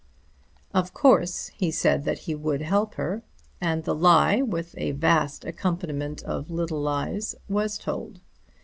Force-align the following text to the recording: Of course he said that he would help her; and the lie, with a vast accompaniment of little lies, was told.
Of 0.73 0.95
course 0.95 1.49
he 1.49 1.69
said 1.69 2.05
that 2.05 2.17
he 2.25 2.33
would 2.33 2.63
help 2.63 2.95
her; 2.95 3.21
and 3.61 3.83
the 3.83 3.93
lie, 3.93 4.41
with 4.41 4.73
a 4.79 4.93
vast 4.93 5.45
accompaniment 5.45 6.23
of 6.23 6.49
little 6.49 6.81
lies, 6.81 7.35
was 7.47 7.77
told. 7.77 8.19